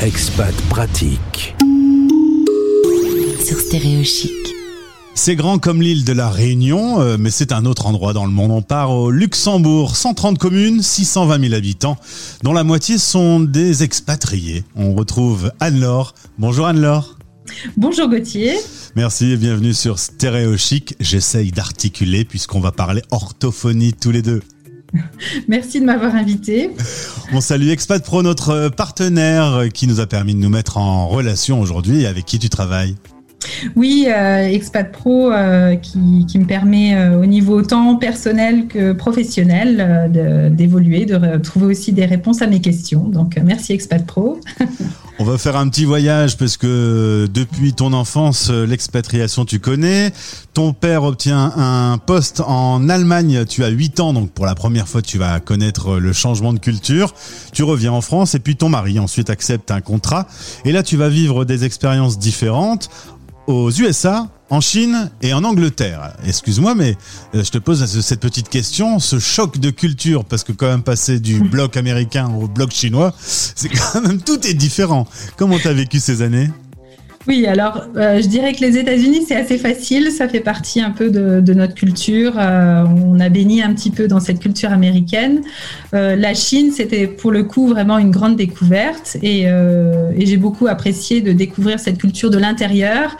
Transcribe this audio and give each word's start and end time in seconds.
Expat 0.00 0.54
pratique. 0.68 1.56
Sur 3.44 3.58
Stéréo 3.58 4.04
Chic. 4.04 4.30
C'est 5.16 5.34
grand 5.34 5.58
comme 5.58 5.82
l'île 5.82 6.04
de 6.04 6.12
la 6.12 6.30
Réunion, 6.30 7.00
euh, 7.00 7.16
mais 7.18 7.30
c'est 7.30 7.50
un 7.50 7.64
autre 7.64 7.86
endroit 7.86 8.12
dans 8.12 8.24
le 8.24 8.30
monde. 8.30 8.52
On 8.52 8.62
part 8.62 8.92
au 8.92 9.10
Luxembourg, 9.10 9.96
130 9.96 10.38
communes, 10.38 10.82
620 10.82 11.40
000 11.40 11.54
habitants, 11.54 11.96
dont 12.44 12.52
la 12.52 12.62
moitié 12.62 12.96
sont 12.96 13.40
des 13.40 13.82
expatriés. 13.82 14.62
On 14.76 14.94
retrouve 14.94 15.50
Anne-Laure. 15.58 16.14
Bonjour 16.38 16.68
Anne-Laure. 16.68 17.18
Bonjour 17.76 18.08
Gauthier. 18.08 18.54
Merci 18.94 19.32
et 19.32 19.36
bienvenue 19.36 19.74
sur 19.74 19.98
Stéréo 19.98 20.56
Chic. 20.56 20.94
J'essaye 21.00 21.50
d'articuler 21.50 22.24
puisqu'on 22.24 22.60
va 22.60 22.70
parler 22.70 23.02
orthophonie 23.10 23.94
tous 23.94 24.12
les 24.12 24.22
deux. 24.22 24.42
Merci 25.48 25.80
de 25.80 25.84
m'avoir 25.84 26.14
invité. 26.14 26.70
On 27.32 27.40
salue 27.40 27.68
Expat 27.68 28.02
Pro, 28.02 28.22
notre 28.22 28.68
partenaire 28.68 29.64
qui 29.72 29.86
nous 29.86 30.00
a 30.00 30.06
permis 30.06 30.34
de 30.34 30.40
nous 30.40 30.48
mettre 30.48 30.78
en 30.78 31.08
relation 31.08 31.60
aujourd'hui 31.60 32.02
et 32.02 32.06
avec 32.06 32.24
qui 32.24 32.38
tu 32.38 32.48
travailles? 32.48 32.96
Oui, 33.76 34.06
euh, 34.08 34.46
Expat 34.46 34.90
Pro 34.90 35.30
euh, 35.30 35.76
qui, 35.76 35.98
me 36.38 36.44
permet 36.44 36.96
euh, 36.96 37.20
au 37.20 37.26
niveau 37.26 37.62
tant 37.62 37.96
personnel 37.96 38.66
que 38.66 38.92
professionnel 38.92 40.10
d'évoluer, 40.52 41.06
de, 41.06 41.36
trouver 41.38 41.66
aussi 41.66 41.92
des 41.92 42.04
réponses 42.04 42.42
à 42.42 42.46
mes 42.46 42.60
questions. 42.60 43.04
Donc 43.04 43.38
merci 43.42 43.72
Expat 43.72 44.04
Pro. 44.04 44.40
On 45.28 45.32
va 45.32 45.36
faire 45.36 45.56
un 45.56 45.68
petit 45.68 45.84
voyage 45.84 46.38
parce 46.38 46.56
que 46.56 47.28
depuis 47.30 47.74
ton 47.74 47.92
enfance, 47.92 48.48
l'expatriation 48.48 49.44
tu 49.44 49.58
connais. 49.58 50.10
Ton 50.54 50.72
père 50.72 51.02
obtient 51.02 51.52
un 51.54 51.98
poste 51.98 52.40
en 52.40 52.88
Allemagne, 52.88 53.44
tu 53.44 53.62
as 53.62 53.68
8 53.68 54.00
ans, 54.00 54.14
donc 54.14 54.30
pour 54.30 54.46
la 54.46 54.54
première 54.54 54.88
fois 54.88 55.02
tu 55.02 55.18
vas 55.18 55.38
connaître 55.38 55.98
le 55.98 56.14
changement 56.14 56.54
de 56.54 56.58
culture. 56.58 57.12
Tu 57.52 57.62
reviens 57.62 57.92
en 57.92 58.00
France 58.00 58.34
et 58.34 58.38
puis 58.38 58.56
ton 58.56 58.70
mari 58.70 58.98
ensuite 58.98 59.28
accepte 59.28 59.70
un 59.70 59.82
contrat. 59.82 60.26
Et 60.64 60.72
là 60.72 60.82
tu 60.82 60.96
vas 60.96 61.10
vivre 61.10 61.44
des 61.44 61.62
expériences 61.62 62.18
différentes 62.18 62.88
aux 63.46 63.70
USA, 63.70 64.28
en 64.50 64.60
Chine 64.60 65.10
et 65.22 65.32
en 65.32 65.44
Angleterre. 65.44 66.14
Excuse-moi, 66.26 66.74
mais 66.74 66.96
euh, 67.34 67.44
je 67.44 67.50
te 67.50 67.58
pose 67.58 67.84
cette 68.00 68.20
petite 68.20 68.48
question, 68.48 68.98
ce 68.98 69.18
choc 69.18 69.58
de 69.58 69.70
culture, 69.70 70.24
parce 70.24 70.44
que 70.44 70.52
quand 70.52 70.68
même 70.68 70.82
passer 70.82 71.20
du 71.20 71.40
bloc 71.40 71.76
américain 71.76 72.30
au 72.30 72.48
bloc 72.48 72.70
chinois, 72.70 73.14
c'est 73.18 73.68
quand 73.68 74.00
même 74.00 74.20
tout 74.20 74.46
est 74.46 74.54
différent. 74.54 75.06
Comment 75.36 75.58
t'as 75.58 75.72
vécu 75.72 76.00
ces 76.00 76.22
années? 76.22 76.50
Oui, 77.26 77.46
alors 77.46 77.84
euh, 77.96 78.22
je 78.22 78.28
dirais 78.28 78.54
que 78.54 78.60
les 78.60 78.78
États-Unis, 78.78 79.24
c'est 79.26 79.36
assez 79.36 79.58
facile, 79.58 80.10
ça 80.10 80.28
fait 80.28 80.40
partie 80.40 80.80
un 80.80 80.90
peu 80.90 81.10
de, 81.10 81.52
notre 81.52 81.74
culture. 81.74 82.34
Euh, 82.38 82.84
on 82.84 83.18
a 83.20 83.28
béni 83.28 83.62
un 83.62 83.74
petit 83.74 83.90
peu 83.90 84.08
dans 84.08 84.20
cette 84.20 84.38
culture 84.38 84.72
américaine. 84.72 85.42
Euh, 85.94 86.16
la 86.16 86.32
Chine, 86.32 86.72
c'était 86.72 87.06
pour 87.06 87.30
le 87.30 87.44
coup 87.44 87.66
vraiment 87.66 87.98
une 87.98 88.10
grande 88.10 88.36
découverte 88.36 89.16
et, 89.22 89.46
j'ai 90.18 90.36
beaucoup 90.36 90.66
apprécié 90.66 91.20
de 91.22 91.32
découvrir 91.32 91.80
cette 91.80 91.98
culture 91.98 92.30
de 92.30 92.38
l'intérieur. 92.38 93.16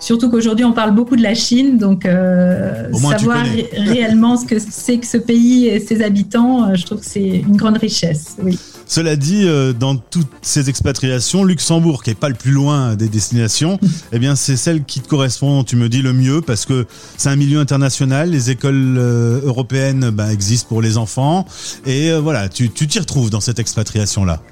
Surtout 0.00 0.30
qu'aujourd'hui, 0.30 0.64
on 0.64 0.72
parle 0.72 0.92
beaucoup 0.92 1.16
de 1.16 1.22
la 1.22 1.34
Chine, 1.34 1.76
donc 1.76 2.04
savoir 2.04 3.44
réellement 3.76 4.36
ce 4.36 4.46
que 4.46 4.56
c'est 4.58 4.98
que 4.98 5.06
ce 5.06 5.18
pays 5.18 5.66
et 5.66 5.80
ses 5.80 6.02
habitants, 6.02 6.74
je 6.74 6.84
trouve 6.84 7.00
que 7.00 7.06
c'est 7.06 7.20
une 7.20 7.56
grande 7.56 7.78
richesse. 7.78 8.36
Oui. 8.42 8.58
Cela 8.92 9.16
dit, 9.16 9.48
euh, 9.48 9.72
dans 9.72 9.96
toutes 9.96 10.28
ces 10.42 10.68
expatriations, 10.68 11.44
Luxembourg, 11.44 12.02
qui 12.02 12.10
est 12.10 12.14
pas 12.14 12.28
le 12.28 12.34
plus 12.34 12.50
loin 12.50 12.94
des 12.94 13.08
destinations, 13.08 13.80
eh 14.12 14.18
bien, 14.18 14.36
c'est 14.36 14.58
celle 14.58 14.84
qui 14.84 15.00
te 15.00 15.08
correspond, 15.08 15.64
tu 15.64 15.76
me 15.76 15.88
dis, 15.88 16.02
le 16.02 16.12
mieux, 16.12 16.42
parce 16.42 16.66
que 16.66 16.84
c'est 17.16 17.30
un 17.30 17.36
milieu 17.36 17.58
international, 17.58 18.28
les 18.28 18.50
écoles 18.50 18.98
euh, 18.98 19.40
européennes 19.44 20.10
bah, 20.10 20.30
existent 20.30 20.68
pour 20.68 20.82
les 20.82 20.98
enfants, 20.98 21.46
et 21.86 22.10
euh, 22.10 22.20
voilà, 22.20 22.50
tu 22.50 22.68
t'y 22.68 22.98
retrouves 22.98 23.30
dans 23.30 23.40
cette 23.40 23.58
expatriation-là. 23.58 24.42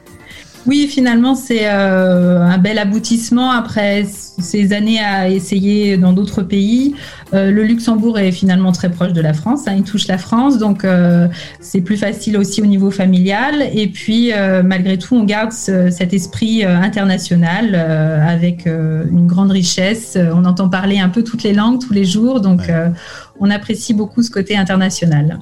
Oui, 0.66 0.89
finalement, 0.89 1.34
c'est 1.34 1.62
euh, 1.64 2.42
un 2.42 2.58
bel 2.58 2.78
aboutissement 2.78 3.50
après 3.50 4.05
ces 4.05 4.72
années 4.72 5.00
à 5.00 5.28
essayer 5.28 5.97
dans 5.97 6.12
d'autres 6.12 6.42
pays. 6.42 6.94
Euh, 7.33 7.50
le 7.50 7.62
Luxembourg 7.64 8.19
est 8.19 8.33
finalement 8.33 8.72
très 8.72 8.91
proche 8.91 9.12
de 9.12 9.20
la 9.22 9.33
France, 9.33 9.66
hein, 9.66 9.75
il 9.76 9.84
touche 9.84 10.06
la 10.06 10.19
France, 10.19 10.59
donc 10.59 10.84
euh, 10.84 11.28
c'est 11.60 11.81
plus 11.81 11.97
facile 11.97 12.37
aussi 12.37 12.60
au 12.60 12.66
niveau 12.66 12.91
familial. 12.91 13.62
Et 13.72 13.87
puis, 13.87 14.32
malgré 14.65 14.99
tout, 14.99 15.16
on 15.16 15.25
garde 15.25 15.53
cet 15.53 16.12
esprit 16.12 16.65
international 16.65 17.75
avec 17.75 18.66
une 18.66 19.26
grande 19.26 19.50
richesse. 19.50 20.19
On 20.34 20.44
entend 20.44 20.69
parler 20.69 20.99
un 20.99 21.09
peu 21.09 21.22
toutes 21.22 21.43
les 21.43 21.53
langues 21.53 21.81
tous 21.81 21.93
les 21.93 22.04
jours, 22.04 22.41
donc 22.41 22.70
on 23.41 23.50
apprécie 23.50 23.94
beaucoup 23.94 24.22
ce 24.22 24.31
côté 24.31 24.56
international. 24.56 25.38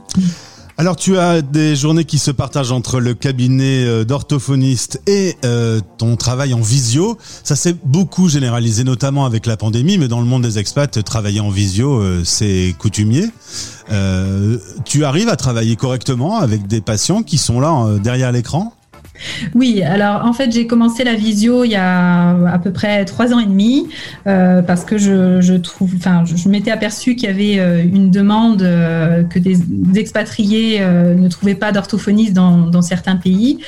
Alors 0.81 0.95
tu 0.95 1.19
as 1.19 1.43
des 1.43 1.75
journées 1.75 2.05
qui 2.05 2.21
se 2.21 2.31
partagent 2.31 2.71
entre 2.71 3.01
le 3.01 3.13
cabinet 3.13 3.85
euh, 3.85 4.05
d'orthophoniste 4.05 5.03
et 5.09 5.35
euh, 5.45 5.81
ton 5.99 6.15
travail 6.15 6.55
en 6.55 6.61
visio. 6.61 7.19
Ça 7.43 7.57
s'est 7.57 7.75
beaucoup 7.85 8.29
généralisé, 8.29 8.85
notamment 8.85 9.27
avec 9.27 9.47
la 9.47 9.57
pandémie, 9.57 9.99
mais 9.99 10.07
dans 10.07 10.21
le 10.21 10.27
monde 10.27 10.43
des 10.43 10.61
expats, 10.61 11.03
travailler 11.03 11.41
en 11.41 11.51
visio, 11.51 11.99
euh, 11.99 12.23
c'est 12.25 12.77
coutumier. 12.79 13.25
tu 14.85 15.05
arrives 15.05 15.29
à 15.29 15.35
travailler 15.35 15.75
correctement 15.75 16.39
avec 16.39 16.69
des 16.69 16.81
patients 16.81 17.25
qui 17.25 17.39
sont 17.39 17.59
là 17.59 17.99
derrière 17.99 18.31
l'écran? 18.31 18.73
Oui, 19.55 19.83
alors 19.83 20.25
en 20.25 20.33
fait 20.33 20.53
j'ai 20.53 20.67
commencé 20.67 21.05
la 21.05 21.15
visio 21.15 21.65
il 21.65 21.71
y 21.71 21.77
a 21.77 22.31
à 22.47 22.59
peu 22.59 22.73
près 22.73 23.05
trois 23.05 23.33
ans 23.33 23.41
et 23.41 23.47
demi 23.47 23.89
euh, 24.27 24.63
parce 24.63 24.85
que 24.85 24.99
je, 24.99 25.57
trouve, 25.57 25.93
enfin 25.97 26.25
je, 26.25 26.49
m'étais 26.49 26.71
aperçu 26.71 27.17
qu'il 27.17 27.29
y 27.29 27.33
avait 27.33 27.59
euh, 27.59 27.83
une 27.83 28.11
demande 28.11 28.63
euh, 28.63 29.23
que 29.25 29.39
des, 29.39 29.59
expatriés 29.97 30.81
ne 30.81 31.29
trouvaient 31.29 31.55
pas 31.55 31.73
d'orthophoniste 31.73 32.35
dans, 32.35 32.83
certains 32.83 33.17
pays. 33.17 33.59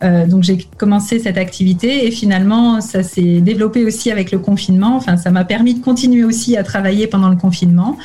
donc 0.00 0.44
j'ai 0.44 0.58
commencé 0.78 1.18
cette 1.18 1.36
activité 1.36 2.06
et 2.06 2.10
finalement 2.10 2.80
ça 2.80 3.02
s'est 3.02 3.40
développé 3.40 3.84
aussi 3.84 4.10
avec 4.10 4.30
le 4.30 4.38
confinement. 4.38 4.96
Enfin 4.96 5.16
ça 5.16 5.30
m'a 5.30 5.44
permis 5.44 5.74
de 5.74 5.80
continuer 5.80 6.24
aussi 6.24 6.56
à 6.56 6.62
travailler 6.62 7.06
pendant 7.06 7.28
le 7.28 7.36
confinement. 7.36 7.98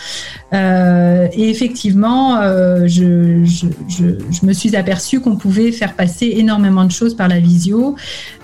et 0.53 1.50
effectivement 1.50 2.41
je, 2.88 3.46
je, 3.46 4.46
me 4.46 4.53
suis 4.53 4.75
aperçu 4.75 5.19
qu'on 5.19 5.36
pouvait 5.36 5.72
faire 5.72 5.94
passer 5.94 6.34
énormément 6.38 6.86
de 6.86 6.87
choses 6.92 7.16
par 7.16 7.28
la 7.28 7.40
visio 7.40 7.96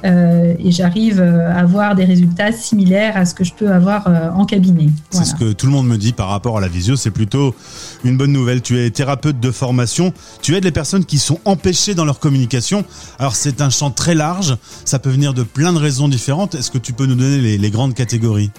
euh, 0.04 0.54
et 0.60 0.72
j'arrive 0.72 1.20
euh, 1.20 1.50
à 1.52 1.60
avoir 1.60 1.96
des 1.96 2.06
résultats 2.06 2.52
similaires 2.52 3.18
à 3.18 3.26
ce 3.26 3.34
que 3.34 3.44
je 3.44 3.54
peux 3.54 3.72
avoir 3.72 4.08
euh, 4.08 4.30
en 4.32 4.46
cabinet. 4.46 4.88
C'est 5.10 5.26
ce 5.26 5.36
que 5.36 5.54
tout 5.54 5.66
le 5.66 5.72
monde 5.72 5.88
me 5.88 5.98
dit 5.98 6.14
par 6.14 6.30
rapport 6.30 6.58
à 6.58 6.62
la 6.62 6.68
visio, 6.68 6.96
c'est 6.96 7.12
plutôt 7.12 7.56
une 8.04 8.18
bonne 8.18 8.32
nouvelle. 8.32 8.62
Tu 8.62 8.80
es 8.80 8.90
thérapeute 8.90 9.40
de 9.40 9.52
formation, 9.52 10.14
tu 10.42 10.56
aides 10.56 10.64
les 10.64 10.72
personnes 10.72 11.06
qui 11.06 11.20
sont 11.20 11.40
empêchées 11.46 11.96
dans 11.96 12.06
leur 12.06 12.20
communication. 12.20 12.84
Alors 13.20 13.36
c'est 13.36 13.62
un 13.62 13.70
champ 13.70 13.92
très 13.92 14.16
large, 14.16 14.58
ça 14.86 15.00
peut 15.00 15.10
venir 15.10 15.34
de 15.34 15.44
plein 15.44 15.74
de 15.74 15.80
raisons 15.80 16.08
différentes. 16.08 16.56
Est-ce 16.56 16.72
que 16.72 16.78
tu 16.78 16.94
peux 16.94 17.06
nous 17.06 17.16
donner 17.16 17.58
les 17.58 17.72
grandes 17.72 17.94
catégories? 17.94 18.52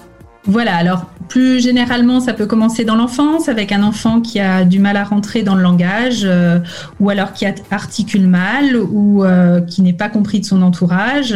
Voilà, 0.47 0.77
alors 0.77 1.07
plus 1.29 1.61
généralement, 1.61 2.21
ça 2.21 2.35
peut 2.35 2.47
commencer 2.47 2.85
dans 2.85 2.97
l'enfance 2.97 3.49
avec 3.49 3.73
un 3.73 3.83
enfant 3.83 4.21
qui 4.21 4.41
a 4.41 4.65
du 4.65 4.79
mal 4.79 4.97
à 4.97 5.05
rentrer 5.05 5.43
dans 5.43 5.55
le 5.55 5.63
langage 5.63 6.23
euh, 6.25 6.59
ou 7.01 7.11
alors 7.11 7.33
qui 7.33 7.47
articule 7.71 8.27
mal 8.27 8.77
ou 8.77 9.25
euh, 9.25 9.61
qui 9.61 9.83
n'est 9.83 9.95
pas 9.95 10.09
compris 10.09 10.41
de 10.41 10.45
son 10.45 10.63
entourage 10.63 11.35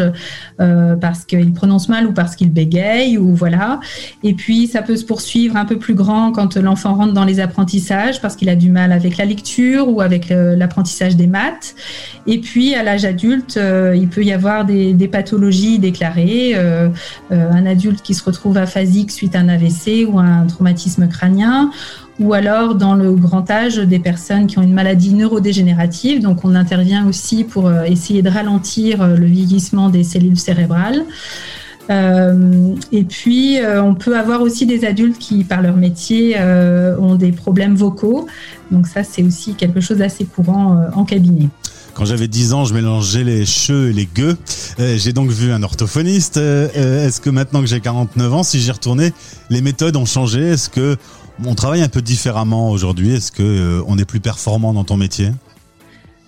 euh, 0.60 0.96
parce 0.96 1.24
qu'il 1.24 1.52
prononce 1.52 1.88
mal 1.88 2.06
ou 2.06 2.12
parce 2.12 2.36
qu'il 2.36 2.52
bégaye 2.52 3.18
ou 3.18 3.34
voilà. 3.34 3.80
Et 4.22 4.34
puis 4.34 4.66
ça 4.66 4.82
peut 4.82 4.96
se 4.96 5.04
poursuivre 5.04 5.56
un 5.56 5.64
peu 5.64 5.78
plus 5.78 5.94
grand 5.94 6.32
quand 6.32 6.56
l'enfant 6.56 6.94
rentre 6.94 7.14
dans 7.14 7.24
les 7.24 7.40
apprentissages 7.40 8.20
parce 8.20 8.36
qu'il 8.36 8.48
a 8.48 8.56
du 8.56 8.70
mal 8.70 8.92
avec 8.92 9.16
la 9.16 9.24
lecture 9.24 9.88
ou 9.88 10.00
avec 10.00 10.28
l'apprentissage 10.30 11.16
des 11.16 11.26
maths. 11.26 11.74
Et 12.26 12.38
puis 12.38 12.74
à 12.74 12.82
l'âge 12.82 13.04
adulte, 13.04 13.58
il 13.94 14.08
peut 14.08 14.22
y 14.22 14.32
avoir 14.32 14.64
des, 14.64 14.92
des 14.92 15.08
pathologies 15.08 15.78
déclarées, 15.78 16.54
un 17.30 17.66
adulte 17.66 18.02
qui 18.02 18.14
se 18.14 18.22
retrouve 18.22 18.58
suite 19.06 19.34
à 19.36 19.40
un 19.40 19.48
AVC 19.48 20.06
ou 20.08 20.18
un 20.18 20.46
traumatisme 20.46 21.08
crânien, 21.08 21.70
ou 22.20 22.34
alors 22.34 22.74
dans 22.74 22.94
le 22.94 23.12
grand 23.12 23.50
âge 23.50 23.76
des 23.76 23.98
personnes 23.98 24.46
qui 24.46 24.58
ont 24.58 24.62
une 24.62 24.72
maladie 24.72 25.14
neurodégénérative. 25.14 26.20
Donc 26.20 26.44
on 26.44 26.54
intervient 26.54 27.06
aussi 27.06 27.44
pour 27.44 27.66
euh, 27.66 27.84
essayer 27.84 28.22
de 28.22 28.30
ralentir 28.30 29.02
euh, 29.02 29.16
le 29.16 29.26
vieillissement 29.26 29.88
des 29.88 30.04
cellules 30.04 30.38
cérébrales. 30.38 31.04
Euh, 31.90 32.74
et 32.92 33.04
puis, 33.04 33.56
on 33.64 33.94
peut 33.94 34.18
avoir 34.18 34.42
aussi 34.42 34.66
des 34.66 34.84
adultes 34.84 35.16
qui, 35.16 35.42
par 35.42 35.62
leur 35.62 35.74
métier, 35.74 36.36
ont 37.00 37.14
des 37.14 37.32
problèmes 37.32 37.74
vocaux. 37.76 38.26
Donc 38.70 38.86
ça, 38.86 39.02
c'est 39.02 39.22
aussi 39.22 39.54
quelque 39.54 39.80
chose 39.80 39.96
d'assez 39.96 40.26
courant 40.26 40.84
en 40.94 41.04
cabinet. 41.04 41.48
Quand 41.98 42.04
j'avais 42.04 42.28
10 42.28 42.52
ans, 42.52 42.64
je 42.64 42.74
mélangeais 42.74 43.24
les 43.24 43.44
cheux 43.44 43.90
et 43.90 43.92
les 43.92 44.06
gueux. 44.06 44.36
Euh, 44.78 44.96
j'ai 44.96 45.12
donc 45.12 45.30
vu 45.30 45.50
un 45.50 45.64
orthophoniste. 45.64 46.36
Euh, 46.36 46.68
euh, 46.76 47.08
est-ce 47.08 47.20
que 47.20 47.28
maintenant 47.28 47.60
que 47.60 47.66
j'ai 47.66 47.80
49 47.80 48.34
ans, 48.34 48.42
si 48.44 48.60
j'y 48.60 48.70
retournais, 48.70 49.12
les 49.50 49.62
méthodes 49.62 49.96
ont 49.96 50.04
changé? 50.04 50.42
Est-ce 50.42 50.70
que 50.70 50.96
on 51.44 51.56
travaille 51.56 51.82
un 51.82 51.88
peu 51.88 52.00
différemment 52.00 52.70
aujourd'hui? 52.70 53.14
Est-ce 53.14 53.32
que 53.32 53.82
on 53.88 53.98
est 53.98 54.04
plus 54.04 54.20
performant 54.20 54.72
dans 54.72 54.84
ton 54.84 54.96
métier? 54.96 55.32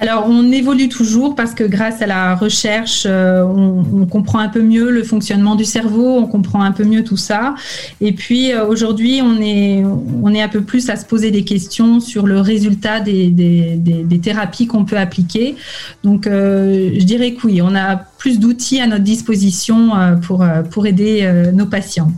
Alors, 0.00 0.24
on 0.26 0.50
évolue 0.50 0.88
toujours 0.88 1.34
parce 1.34 1.52
que 1.52 1.62
grâce 1.62 2.00
à 2.00 2.06
la 2.06 2.34
recherche, 2.34 3.02
euh, 3.04 3.42
on, 3.42 4.06
comprend 4.06 4.38
un 4.38 4.48
peu 4.48 4.62
mieux 4.62 4.90
le 4.90 5.04
fonctionnement 5.04 5.56
du 5.56 5.66
cerveau, 5.66 6.16
on 6.16 6.26
comprend 6.26 6.62
un 6.62 6.72
peu 6.72 6.84
mieux 6.84 7.04
tout 7.04 7.18
ça. 7.18 7.54
Et 8.00 8.12
puis, 8.12 8.50
euh, 8.50 8.64
aujourd'hui, 8.64 9.20
on 9.22 9.38
est, 9.42 9.84
on 10.22 10.32
est 10.32 10.40
un 10.40 10.48
peu 10.48 10.62
plus 10.62 10.88
à 10.88 10.96
se 10.96 11.04
poser 11.04 11.30
des 11.30 11.44
questions 11.44 12.00
sur 12.00 12.26
le 12.26 12.40
résultat 12.40 13.00
des, 13.00 13.28
des, 13.28 13.76
des, 13.76 14.18
thérapies 14.20 14.66
qu'on 14.66 14.86
peut 14.86 14.96
appliquer. 14.96 15.56
Donc, 16.02 16.26
euh, 16.26 16.92
je 16.94 17.04
dirais 17.04 17.34
que 17.34 17.46
oui, 17.46 17.60
on 17.60 17.74
a 17.74 17.96
plus 18.20 18.38
d'outils 18.38 18.80
à 18.80 18.86
notre 18.86 19.02
disposition 19.02 19.92
pour, 20.20 20.44
pour 20.70 20.86
aider 20.86 21.50
nos 21.54 21.64
patients. 21.64 22.12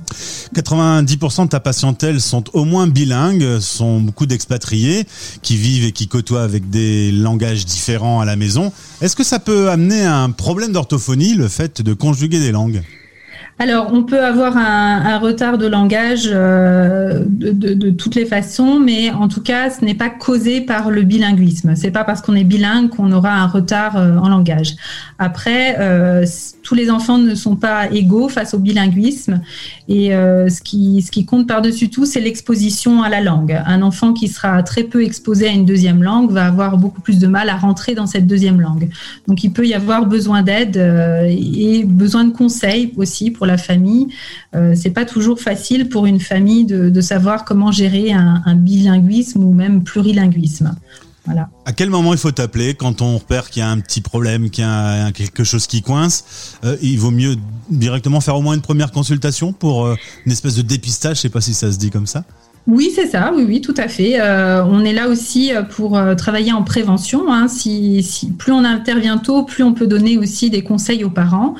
90% 0.54 1.44
de 1.44 1.48
ta 1.48 1.60
patientèle 1.60 2.20
sont 2.20 2.44
au 2.54 2.64
moins 2.64 2.88
bilingues, 2.88 3.60
sont 3.60 4.00
beaucoup 4.00 4.26
d'expatriés 4.26 5.06
qui 5.42 5.56
vivent 5.56 5.84
et 5.84 5.92
qui 5.92 6.08
côtoient 6.08 6.42
avec 6.42 6.68
des 6.68 7.12
langages 7.12 7.64
différents 7.64 8.20
à 8.20 8.24
la 8.24 8.34
maison. 8.34 8.72
Est-ce 9.00 9.14
que 9.14 9.24
ça 9.24 9.38
peut 9.38 9.70
amener 9.70 10.04
un 10.04 10.30
problème 10.30 10.72
d'orthophonie, 10.72 11.34
le 11.34 11.46
fait 11.46 11.80
de 11.80 11.94
conjuguer 11.94 12.40
des 12.40 12.50
langues? 12.50 12.82
Alors, 13.62 13.90
on 13.92 14.02
peut 14.02 14.24
avoir 14.24 14.56
un, 14.56 15.18
retard 15.18 15.56
de 15.56 15.68
langage 15.68 16.28
euh, 16.32 17.22
de, 17.28 17.90
toutes 17.90 18.16
les 18.16 18.26
façons, 18.26 18.80
mais 18.80 19.12
en 19.12 19.28
tout 19.28 19.40
cas, 19.40 19.70
ce 19.70 19.84
n'est 19.84 19.94
pas 19.94 20.10
causé 20.10 20.62
par 20.62 20.90
le 20.90 21.02
bilinguisme. 21.02 21.76
C'est 21.76 21.92
pas 21.92 22.02
parce 22.02 22.22
qu'on 22.22 22.34
est 22.34 22.42
bilingue 22.42 22.88
qu'on 22.88 23.12
aura 23.12 23.30
un 23.30 23.46
retard 23.46 23.96
euh, 23.96 24.16
en 24.16 24.28
langage. 24.28 24.74
Après, 25.20 25.76
euh, 25.78 26.26
tous 26.64 26.74
les 26.74 26.90
enfants 26.90 27.18
ne 27.18 27.36
sont 27.36 27.54
pas 27.54 27.88
égaux 27.92 28.28
face 28.28 28.52
au 28.52 28.58
bilinguisme, 28.58 29.40
et 29.88 30.10
ce 30.10 30.60
qui 30.62 31.02
ce 31.02 31.10
qui 31.10 31.24
compte 31.24 31.46
par-dessus 31.46 31.90
tout, 31.90 32.04
c'est 32.04 32.20
l'exposition 32.20 33.02
à 33.02 33.08
la 33.08 33.20
langue. 33.20 33.60
Un 33.66 33.82
enfant 33.82 34.12
qui 34.12 34.28
sera 34.28 34.62
très 34.62 34.84
peu 34.84 35.04
exposé 35.04 35.48
à 35.48 35.52
une 35.52 35.66
deuxième 35.66 36.02
langue 36.02 36.32
va 36.32 36.46
avoir 36.46 36.78
beaucoup 36.78 37.00
plus 37.00 37.18
de 37.18 37.26
mal 37.26 37.48
à 37.48 37.56
rentrer 37.56 37.94
dans 37.94 38.06
cette 38.06 38.26
deuxième 38.26 38.60
langue. 38.60 38.88
Donc, 39.28 39.44
il 39.44 39.52
peut 39.52 39.66
y 39.66 39.74
avoir 39.74 40.06
besoin 40.06 40.42
d'aide 40.42 40.76
et 40.76 41.84
besoin 41.84 42.24
de 42.24 42.32
conseils 42.32 42.92
aussi 42.96 43.30
pour 43.30 43.46
la 43.46 43.51
famille. 43.58 44.08
Euh, 44.54 44.74
c'est 44.76 44.90
pas 44.90 45.04
toujours 45.04 45.40
facile 45.40 45.88
pour 45.88 46.06
une 46.06 46.20
famille 46.20 46.64
de, 46.64 47.00
savoir 47.00 47.44
comment 47.44 47.72
gérer 47.72 48.12
un, 48.12 48.54
bilinguisme 48.54 49.42
ou 49.42 49.52
même 49.52 49.82
plurilinguisme. 49.82 50.74
Voilà. 51.24 51.50
À 51.66 51.72
quel 51.72 51.88
moment 51.88 52.12
il 52.12 52.18
faut 52.18 52.32
t'appeler 52.32 52.74
quand 52.74 53.00
on 53.00 53.18
repère 53.18 53.48
qu'il 53.48 53.60
y 53.60 53.62
a 53.62 53.70
un 53.70 53.78
petit 53.78 54.00
problème, 54.00 54.50
qu'il 54.50 54.64
y 54.64 54.66
a 54.66 55.12
quelque 55.12 55.44
chose 55.44 55.68
qui 55.68 55.80
coince 55.80 56.58
euh, 56.64 56.76
Il 56.82 56.98
vaut 56.98 57.12
mieux 57.12 57.36
directement 57.70 58.20
faire 58.20 58.36
au 58.36 58.42
moins 58.42 58.54
une 58.54 58.60
première 58.60 58.90
consultation 58.90 59.52
pour 59.52 59.86
euh, 59.86 59.94
une 60.26 60.32
espèce 60.32 60.56
de 60.56 60.62
dépistage? 60.62 61.16
Je 61.16 61.22
sais 61.22 61.28
pas 61.28 61.40
si 61.40 61.54
ça 61.54 61.70
se 61.70 61.78
dit 61.78 61.90
comme 61.90 62.06
ça. 62.06 62.24
Oui, 62.68 62.92
c'est 62.94 63.08
ça, 63.08 63.32
oui, 63.34 63.44
oui, 63.46 63.60
tout 63.60 63.74
à 63.76 63.88
fait. 63.88 64.20
Euh, 64.20 64.62
on 64.64 64.84
est 64.84 64.92
là 64.92 65.08
aussi 65.08 65.52
euh, 65.52 65.62
pour 65.62 65.98
euh, 65.98 66.14
travailler 66.14 66.52
en 66.52 66.62
prévention. 66.62 67.32
Hein. 67.32 67.48
Si, 67.48 68.04
si, 68.04 68.30
plus 68.30 68.52
on 68.52 68.64
intervient 68.64 69.18
tôt, 69.18 69.42
plus 69.42 69.64
on 69.64 69.74
peut 69.74 69.88
donner 69.88 70.16
aussi 70.16 70.48
des 70.48 70.62
conseils 70.62 71.02
aux 71.02 71.10
parents. 71.10 71.54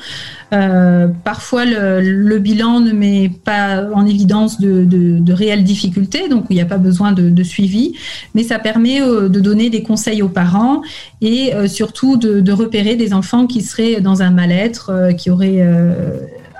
Parfois, 1.23 1.65
le, 1.65 2.37
bilan 2.37 2.79
ne 2.79 2.91
met 2.91 3.31
pas 3.43 3.85
en 3.91 4.05
évidence 4.05 4.61
de, 4.61 5.33
réelles 5.33 5.63
difficultés, 5.63 6.29
donc 6.29 6.45
il 6.51 6.55
n'y 6.55 6.61
a 6.61 6.65
pas 6.65 6.77
besoin 6.77 7.11
de, 7.11 7.43
suivi, 7.43 7.95
mais 8.35 8.43
ça 8.43 8.59
permet 8.59 8.99
de 8.99 9.39
donner 9.39 9.71
des 9.71 9.81
conseils 9.81 10.21
aux 10.21 10.29
parents 10.29 10.83
et 11.21 11.53
surtout 11.65 12.17
de, 12.17 12.51
repérer 12.51 12.95
des 12.95 13.15
enfants 13.15 13.47
qui 13.47 13.61
seraient 13.63 13.99
dans 13.99 14.21
un 14.21 14.29
mal-être, 14.29 15.09
qui 15.17 15.31
auraient 15.31 15.65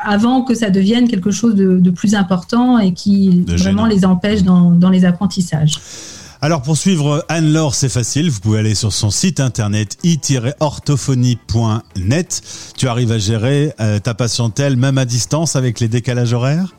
avant 0.04 0.44
que 0.44 0.54
ça 0.54 0.70
devienne 0.70 1.08
quelque 1.08 1.32
chose 1.32 1.56
de, 1.56 1.92
plus 1.92 2.16
important 2.16 2.80
et 2.80 2.94
qui 2.94 3.44
vraiment 3.48 3.86
les 3.86 4.06
empêche 4.06 4.44
dans, 4.44 4.72
dans 4.72 4.90
les 4.90 5.06
apprentissages. 5.06 5.78
Alors 6.44 6.62
pour 6.62 6.76
suivre 6.76 7.26
Anne-Laure, 7.30 7.74
c'est 7.74 7.88
facile, 7.88 8.30
vous 8.30 8.42
pouvez 8.42 8.60
aller 8.60 8.76
sur 8.76 8.92
son 8.92 9.12
site 9.12 9.40
internet 9.40 9.98
i-orthophonie.net. 10.04 12.42
Tu 12.76 12.90
arrives 12.90 13.14
à 13.14 13.18
gérer 13.18 13.72
euh, 13.80 14.00
ta 14.00 14.14
patientèle 14.14 14.76
même 14.76 14.98
à 14.98 15.06
distance 15.06 15.56
avec 15.56 15.80
les 15.80 15.88
décalages 15.88 16.34
horaires? 16.34 16.76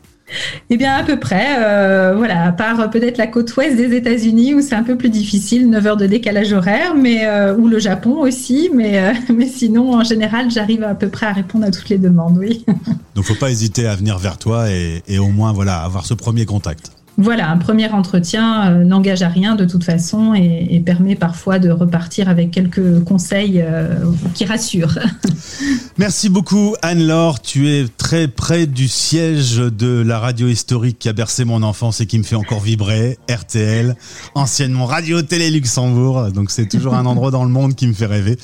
Eh 0.69 0.77
bien, 0.77 0.95
à 0.95 1.03
peu 1.03 1.19
près. 1.19 1.57
Euh, 1.59 2.13
voilà, 2.15 2.45
à 2.45 2.51
part 2.51 2.89
peut-être 2.89 3.17
la 3.17 3.27
côte 3.27 3.55
ouest 3.55 3.75
des 3.75 3.95
États-Unis 3.95 4.53
où 4.53 4.61
c'est 4.61 4.75
un 4.75 4.83
peu 4.83 4.97
plus 4.97 5.09
difficile, 5.09 5.69
9 5.69 5.87
heures 5.87 5.97
de 5.97 6.07
décalage 6.07 6.51
horaire, 6.53 6.95
mais 6.95 7.25
euh, 7.25 7.55
ou 7.55 7.67
le 7.67 7.79
Japon 7.79 8.21
aussi, 8.21 8.69
mais 8.73 8.99
euh, 8.99 9.13
mais 9.33 9.47
sinon, 9.47 9.93
en 9.93 10.03
général, 10.03 10.49
j'arrive 10.51 10.83
à 10.83 10.95
peu 10.95 11.09
près 11.09 11.27
à 11.27 11.33
répondre 11.33 11.65
à 11.65 11.71
toutes 11.71 11.89
les 11.89 11.97
demandes, 11.97 12.37
oui. 12.37 12.65
Donc, 13.15 13.25
faut 13.25 13.35
pas 13.35 13.51
hésiter 13.51 13.87
à 13.87 13.95
venir 13.95 14.17
vers 14.17 14.37
toi 14.37 14.69
et, 14.69 15.01
et 15.07 15.19
au 15.19 15.29
moins, 15.29 15.53
voilà, 15.53 15.81
avoir 15.83 16.05
ce 16.05 16.13
premier 16.13 16.45
contact 16.45 16.94
voilà, 17.17 17.49
un 17.49 17.57
premier 17.57 17.89
entretien 17.89 18.71
euh, 18.71 18.83
n'engage 18.83 19.21
à 19.21 19.29
rien 19.29 19.55
de 19.55 19.65
toute 19.65 19.83
façon 19.83 20.33
et, 20.33 20.81
permet 20.85 21.15
parfois 21.15 21.57
de 21.57 21.71
repartir 21.71 22.29
avec 22.29 22.51
quelques 22.51 23.03
conseils 23.05 23.59
euh, 23.61 23.95
qui 24.33 24.45
rassurent. 24.45 24.99
Merci 25.97 26.29
beaucoup 26.29 26.75
Anne-Laure, 26.81 27.41
tu 27.41 27.69
es 27.69 27.85
très 27.97 28.27
près 28.27 28.67
du 28.67 28.87
siège 28.87 29.57
de 29.57 30.03
la 30.05 30.19
radio 30.19 30.47
historique 30.47 30.99
qui 30.99 31.09
a 31.09 31.13
bercé 31.13 31.43
mon 31.43 31.63
enfance 31.63 32.01
et 32.01 32.05
qui 32.05 32.19
me 32.19 32.23
fait 32.23 32.35
encore 32.35 32.59
vibrer, 32.59 33.17
RTL, 33.29 33.95
anciennement 34.35 34.85
Radio 34.85 35.21
Télé 35.21 35.49
Luxembourg, 35.49 36.31
donc 36.31 36.51
c'est 36.51 36.67
toujours 36.67 36.93
un 36.93 37.05
endroit 37.05 37.31
dans 37.31 37.45
le 37.45 37.51
monde 37.51 37.73
qui 37.73 37.87
me 37.87 37.93
fait 37.93 38.05
rêver. 38.05 38.37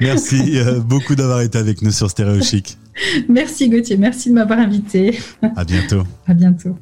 Merci 0.00 0.58
euh, 0.58 0.78
beaucoup 0.78 1.16
d'avoir 1.16 1.40
été 1.40 1.58
avec 1.58 1.82
nous 1.82 1.90
sur 1.90 2.10
Stéréo 2.10 2.42
Chic. 2.42 2.76
Merci 3.28 3.68
Gauthier, 3.68 3.96
merci 3.96 4.28
de 4.28 4.34
m'avoir 4.34 4.58
invité. 4.58 5.18
À 5.56 5.64
bientôt. 5.64 6.02
À 6.26 6.34
bientôt. 6.34 6.76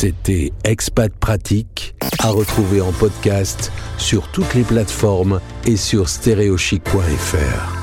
C'était 0.00 0.52
Expat 0.62 1.12
Pratique, 1.12 1.96
à 2.20 2.30
retrouver 2.30 2.80
en 2.80 2.92
podcast 2.92 3.72
sur 3.96 4.28
toutes 4.28 4.54
les 4.54 4.62
plateformes 4.62 5.40
et 5.66 5.76
sur 5.76 6.08
stéréochic.fr. 6.08 7.77